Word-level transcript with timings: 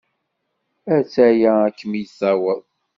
A-tt-aya 0.93 1.49
ad 1.67 1.75
kem-in-taweḍ. 1.79 2.63